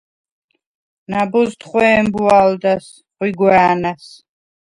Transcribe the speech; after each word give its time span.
ნა̈ბოზდ 1.09 1.61
ხვე̄მბვა̄ლდა̈ს, 1.69 2.85
ხვიგვა̄̈ნა̈ს. 3.15 4.05